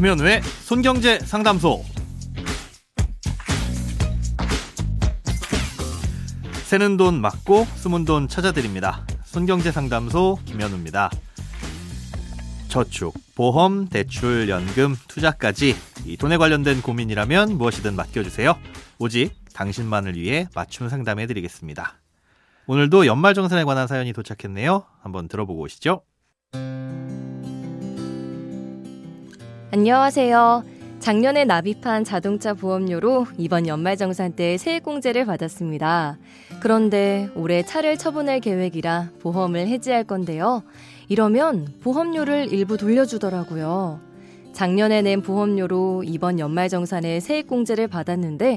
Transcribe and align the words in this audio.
김현우의 0.00 0.40
손경제 0.42 1.18
상담소. 1.18 1.84
새는 6.64 6.96
돈 6.96 7.20
맞고 7.20 7.66
숨은 7.74 8.06
돈 8.06 8.26
찾아드립니다. 8.26 9.04
손경제 9.26 9.70
상담소 9.70 10.38
김현우입니다. 10.46 11.10
저축, 12.68 13.12
보험, 13.34 13.90
대출, 13.90 14.48
연금, 14.48 14.96
투자까지 15.06 15.76
이 16.06 16.16
돈에 16.16 16.38
관련된 16.38 16.80
고민이라면 16.80 17.58
무엇이든 17.58 17.94
맡겨주세요. 17.94 18.56
오직 18.98 19.34
당신만을 19.52 20.14
위해 20.16 20.48
맞춤 20.54 20.88
상담해 20.88 21.26
드리겠습니다. 21.26 21.98
오늘도 22.66 23.04
연말정산에 23.04 23.64
관한 23.64 23.86
사연이 23.86 24.14
도착했네요. 24.14 24.82
한번 25.02 25.28
들어보고 25.28 25.60
오시죠. 25.60 26.00
안녕하세요. 29.72 30.64
작년에 30.98 31.44
납입한 31.44 32.02
자동차 32.02 32.54
보험료로 32.54 33.28
이번 33.38 33.68
연말정산 33.68 34.32
때 34.32 34.56
세액공제를 34.58 35.26
받았습니다. 35.26 36.18
그런데 36.58 37.28
올해 37.36 37.62
차를 37.62 37.96
처분할 37.96 38.40
계획이라 38.40 39.10
보험을 39.20 39.68
해지할 39.68 40.02
건데요. 40.02 40.64
이러면 41.08 41.68
보험료를 41.84 42.52
일부 42.52 42.76
돌려주더라고요. 42.76 44.00
작년에 44.52 45.02
낸 45.02 45.22
보험료로 45.22 46.02
이번 46.04 46.40
연말정산에 46.40 47.20
세액공제를 47.20 47.86
받았는데 47.86 48.56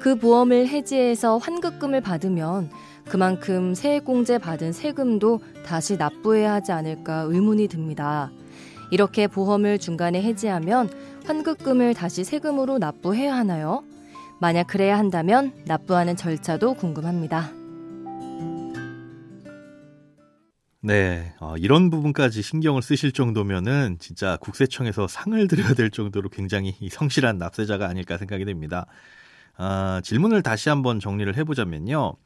그 0.00 0.16
보험을 0.16 0.68
해지해서 0.68 1.36
환급금을 1.36 2.00
받으면 2.00 2.70
그만큼 3.06 3.74
세액공제 3.74 4.38
받은 4.38 4.72
세금도 4.72 5.40
다시 5.66 5.98
납부해야 5.98 6.54
하지 6.54 6.72
않을까 6.72 7.26
의문이 7.28 7.68
듭니다. 7.68 8.30
이렇게 8.90 9.26
보험을 9.26 9.78
중간에 9.78 10.22
해지하면 10.22 10.90
환급금을 11.24 11.94
다시 11.94 12.24
세금으로 12.24 12.78
납부해야 12.78 13.34
하나요? 13.34 13.82
만약 14.40 14.66
그래야 14.66 14.98
한다면 14.98 15.52
납부하는 15.66 16.16
절차도 16.16 16.74
궁금합니다. 16.74 17.50
네, 20.86 21.32
어, 21.40 21.56
이런 21.56 21.88
부분까지 21.88 22.42
신경을 22.42 22.82
쓰실 22.82 23.12
정도면은 23.12 23.96
진짜 24.00 24.36
국세청에서 24.36 25.08
상을 25.08 25.48
드려야 25.48 25.72
될 25.72 25.90
정도로 25.90 26.28
굉장히 26.28 26.74
성실한 26.90 27.38
납세자가 27.38 27.88
아닐까 27.88 28.18
생각이 28.18 28.44
됩니다. 28.44 28.84
아, 29.56 30.02
질문을 30.04 30.42
다시 30.42 30.68
한번 30.68 31.00
정리를 31.00 31.34
해보자면요. 31.38 32.16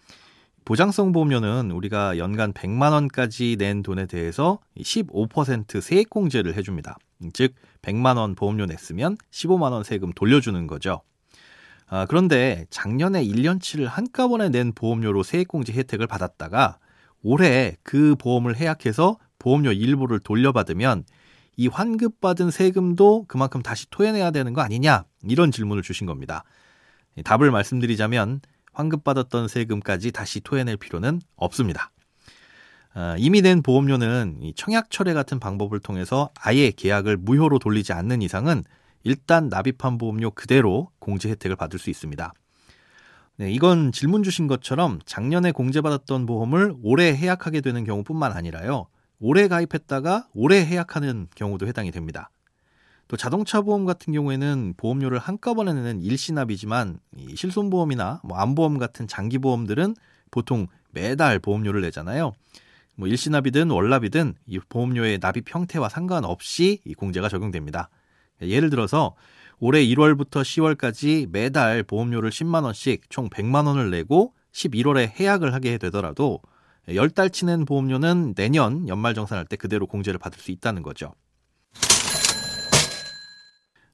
보장성 0.69 1.13
보험료는 1.13 1.71
우리가 1.71 2.19
연간 2.19 2.53
100만 2.53 2.93
원까지 2.93 3.57
낸 3.59 3.83
돈에 3.83 4.05
대해서 4.05 4.59
15% 4.77 5.81
세액공제를 5.81 6.57
해줍니다. 6.57 6.99
즉 7.33 7.55
100만 7.81 8.19
원 8.19 8.35
보험료 8.35 8.67
냈으면 8.67 9.17
15만 9.31 9.73
원 9.73 9.83
세금 9.83 10.13
돌려주는 10.13 10.67
거죠. 10.67 11.01
아, 11.87 12.05
그런데 12.05 12.67
작년에 12.69 13.25
1년치를 13.25 13.87
한꺼번에 13.87 14.51
낸 14.51 14.75
보험료로 14.75 15.23
세액공제 15.23 15.73
혜택을 15.73 16.07
받았다가 16.07 16.77
올해 17.23 17.79
그 17.83 18.15
보험을 18.17 18.59
해약해서 18.59 19.17
보험료 19.39 19.73
일부를 19.73 20.21
돌려받으면 20.21 21.05
이 21.57 21.69
환급받은 21.69 22.51
세금도 22.51 23.25
그만큼 23.27 23.63
다시 23.63 23.89
토해내야 23.89 24.33
되는 24.33 24.53
거 24.53 24.61
아니냐 24.61 25.07
이런 25.23 25.51
질문을 25.51 25.83
주신 25.83 26.07
겁니다. 26.07 26.45
답을 27.25 27.51
말씀드리자면 27.51 28.43
환급받았던 28.79 29.49
세금까지 29.49 30.13
다시 30.13 30.41
토해낼 30.41 30.77
필요는 30.77 31.21
없습니다. 31.37 31.91
어, 32.95 33.15
이미 33.19 33.43
낸 33.43 33.63
보험료는 33.63 34.53
청약 34.57 34.91
철회 34.91 35.13
같은 35.13 35.39
방법을 35.39 35.81
통해서 35.81 36.31
아예 36.41 36.71
계약을 36.71 37.17
무효로 37.17 37.59
돌리지 37.59 37.93
않는 37.93 38.23
이상은 38.23 38.65
일단 39.05 39.49
납입한 39.49 39.99
보험료 39.99 40.31
그대로 40.31 40.91
공제 40.99 41.29
혜택을 41.29 41.57
받을 41.57 41.79
수 41.79 41.91
있습니다. 41.91 42.33
네, 43.37 43.53
이건 43.53 43.93
질문 43.93 44.23
주신 44.23 44.49
것처럼 44.49 44.99
작년에 45.07 45.53
공제받았던 45.53 46.27
보험을 46.27 46.75
올해 46.83 47.15
해약하게 47.15 47.61
되는 47.61 47.85
경우뿐만 47.85 48.33
아니라요. 48.33 48.87
올해 49.21 49.49
가입했다가 49.49 50.29
올해 50.35 50.65
해약하는 50.65 51.29
경우도 51.35 51.67
해당이 51.67 51.91
됩니다. 51.91 52.31
또 53.09 53.17
자동차 53.17 53.63
보험 53.63 53.87
같은 53.87 54.13
경우에는 54.13 54.75
보험료를 54.77 55.19
한꺼번에 55.19 55.73
내는 55.73 56.01
일시납이지만 56.03 57.01
실손보험이나 57.35 58.21
뭐 58.23 58.37
암보험 58.37 58.79
같은 58.79 59.09
장기 59.09 59.39
보험들은 59.39 59.97
보통 60.31 60.67
매달 60.91 61.39
보험료를 61.39 61.81
내잖아요. 61.81 62.33
뭐 62.97 63.09
일시납이든 63.09 63.71
월납이든 63.71 64.35
이 64.47 64.59
보험료의 64.69 65.19
납입 65.21 65.55
형태와 65.55 65.89
상관없이 65.89 66.81
이 66.85 66.95
공제가 66.95 67.29
적용됩니다. 67.29 67.89
예를 68.43 68.69
들어서 68.71 69.15
올해 69.59 69.85
1월부터 69.85 70.43
10월까지 70.43 71.31
매달 71.31 71.83
보험료를 71.83 72.31
10만 72.31 72.65
원씩 72.65 73.09
총 73.09 73.31
100만 73.31 73.67
원을 73.67 73.91
내고 73.91 74.35
11월에 74.53 75.19
해약을 75.19 75.55
하게 75.55 75.79
되더라도 75.79 76.41
10달 76.89 77.33
치는 77.33 77.65
보험료는 77.65 78.35
내년 78.35 78.89
연말 78.89 79.15
정산할 79.15 79.47
때 79.47 79.57
그대로 79.57 79.87
공제를 79.87 80.19
받을 80.19 80.39
수 80.41 80.51
있다는 80.51 80.83
거죠. 80.83 81.15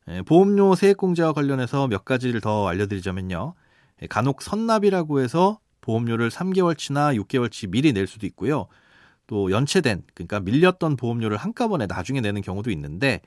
예, 0.09 0.23
보험료 0.23 0.75
세액공제와 0.75 1.33
관련해서 1.33 1.89
몇 1.89 2.05
가지를 2.05 2.41
더 2.41 2.69
알려드리자면요. 2.69 3.55
예, 4.03 4.07
간혹 4.07 4.43
선납이라고 4.43 5.21
해서 5.21 5.61
보험료를 5.81 6.31
3개월치나 6.31 7.19
6개월치 7.23 7.71
미리 7.71 7.93
낼 7.93 8.07
수도 8.07 8.27
있고요. 8.27 8.67
또 9.27 9.51
연체된, 9.51 10.03
그러니까 10.15 10.41
밀렸던 10.41 10.97
보험료를 10.97 11.37
한꺼번에 11.37 11.87
나중에 11.87 12.21
내는 12.21 12.43
경우도 12.43 12.71
있는데 12.71 13.21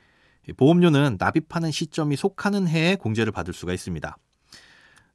보험료는 0.56 1.16
납입하는 1.18 1.70
시점이 1.70 2.16
속하는 2.16 2.68
해에 2.68 2.96
공제를 2.96 3.32
받을 3.32 3.52
수가 3.52 3.72
있습니다. 3.72 4.16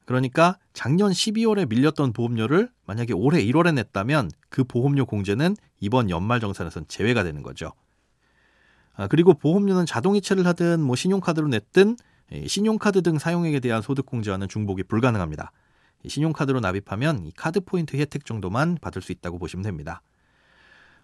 그러니까 0.05 0.57
작년 0.73 1.11
12월에 1.11 1.67
밀렸던 1.69 2.11
보험료를 2.11 2.69
만약에 2.85 3.13
올해 3.13 3.43
1월에 3.43 3.73
냈다면 3.73 4.31
그 4.49 4.65
보험료 4.65 5.05
공제는 5.05 5.55
이번 5.79 6.09
연말 6.09 6.39
정산에선 6.41 6.85
제외가 6.87 7.23
되는 7.23 7.41
거죠. 7.41 7.71
아, 8.95 9.07
그리고 9.07 9.33
보험료는 9.33 9.85
자동이체를 9.85 10.45
하든 10.47 10.81
뭐 10.81 10.95
신용카드로 10.95 11.47
냈든 11.47 11.97
신용카드 12.47 13.01
등 13.01 13.19
사용액에 13.19 13.59
대한 13.59 13.81
소득공제와는 13.81 14.47
중복이 14.49 14.83
불가능합니다. 14.83 15.51
신용카드로 16.07 16.59
납입하면 16.59 17.25
이 17.25 17.31
카드 17.35 17.59
포인트 17.59 17.97
혜택 17.97 18.25
정도만 18.25 18.77
받을 18.81 19.01
수 19.01 19.11
있다고 19.11 19.39
보시면 19.39 19.63
됩니다. 19.63 20.01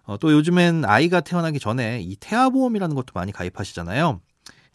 어, 0.04 0.16
또 0.18 0.32
요즘엔 0.32 0.84
아이가 0.84 1.20
태어나기 1.20 1.60
전에 1.60 2.00
이 2.00 2.16
태아보험이라는 2.16 2.94
것도 2.94 3.12
많이 3.14 3.32
가입하시잖아요. 3.32 4.20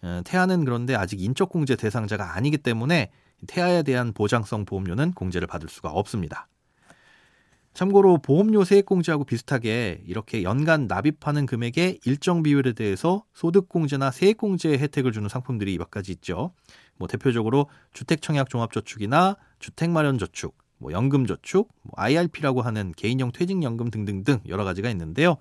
어, 0.04 0.22
태아는 0.24 0.66
그런데 0.66 0.96
아직 0.96 1.22
인적공제 1.22 1.76
대상자가 1.76 2.36
아니기 2.36 2.58
때문에 2.58 3.12
태아에 3.48 3.84
대한 3.84 4.14
보장성 4.14 4.66
보험료는 4.66 5.12
공제를 5.14 5.48
받을 5.48 5.68
수가 5.68 5.90
없습니다. 5.90 6.48
참고로 7.76 8.20
보험료 8.20 8.64
세액공제하고 8.64 9.26
비슷하게 9.26 10.02
이렇게 10.08 10.44
연간 10.44 10.88
납입하는 10.88 11.46
금액의 11.46 12.00
일정 12.06 12.42
비율에 12.42 12.72
대해서 12.72 13.26
소득공제나 13.34 14.12
세액공제 14.12 14.78
혜택을 14.78 15.12
주는 15.12 15.28
상품들이 15.28 15.78
몇 15.78 15.92
가지 15.92 16.14
있죠. 16.14 16.54
뭐 16.98 17.10
대표적으로 17.10 17.70
주택청약종합저축이나 17.92 19.36
주택마련저축, 19.60 20.56
뭐 20.78 20.94
연금저축, 20.94 21.68
뭐 21.82 21.94
IRP라고 21.98 22.62
하는 22.62 22.94
개인형 22.96 23.34
퇴직연금 23.34 23.92
등등등 23.92 24.40
여러 24.48 24.64
가지가 24.64 24.90
있는데요. 24.92 25.36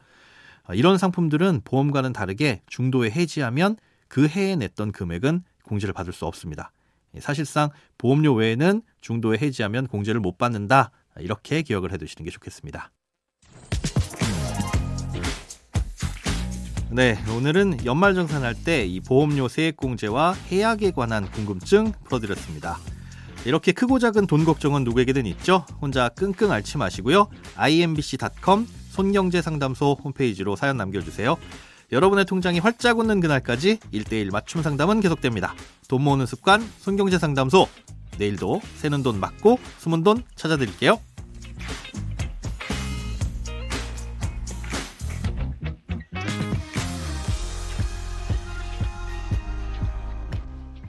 아, 0.64 0.74
이런 0.74 0.98
상품들은 0.98 1.60
보험과는 1.64 2.12
다르게 2.12 2.62
중도에 2.66 3.12
해지하면 3.12 3.76
그 4.08 4.26
해에 4.26 4.56
냈던 4.56 4.90
금액은 4.90 5.44
공제를 5.62 5.94
받을 5.94 6.12
수 6.12 6.26
없습니다. 6.26 6.72
사실상 7.20 7.70
보험료 7.96 8.34
외에는 8.34 8.82
중도에 9.00 9.38
해지하면 9.40 9.86
공제를 9.86 10.20
못 10.20 10.36
받는다. 10.36 10.90
이렇게 11.20 11.62
기억을 11.62 11.92
해두시는 11.92 12.24
게 12.24 12.30
좋겠습니다. 12.30 12.90
네, 16.90 17.18
오늘은 17.36 17.84
연말정산할 17.84 18.54
때 18.64 18.86
이 18.86 19.00
보험료 19.00 19.48
세액공제와 19.48 20.34
해약에 20.52 20.92
관한 20.92 21.28
궁금증 21.30 21.92
풀어드렸습니다. 22.04 22.78
이렇게 23.44 23.72
크고 23.72 23.98
작은 23.98 24.26
돈 24.26 24.44
걱정은 24.44 24.84
누구에게든 24.84 25.26
있죠. 25.26 25.66
혼자 25.80 26.08
끙끙 26.10 26.50
앓지 26.52 26.78
마시고요. 26.78 27.28
imbc.com 27.56 28.66
손경제상담소 28.90 29.98
홈페이지로 30.04 30.56
사연 30.56 30.76
남겨주세요. 30.76 31.36
여러분의 31.92 32.24
통장이 32.24 32.60
활짝 32.60 32.98
웃는 32.98 33.20
그날까지 33.20 33.78
1대1 33.92 34.30
맞춤 34.32 34.62
상담은 34.62 35.00
계속됩니다. 35.00 35.54
돈 35.88 36.02
모으는 36.02 36.26
습관 36.26 36.66
손경제상담소 36.78 37.68
내일도 38.18 38.60
새는 38.76 39.02
돈 39.02 39.20
맞고 39.20 39.58
숨은 39.78 40.02
돈 40.04 40.22
찾아드릴게요. 40.34 40.98